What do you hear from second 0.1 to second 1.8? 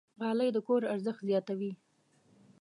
غالۍ د کور ارزښت زیاتوي.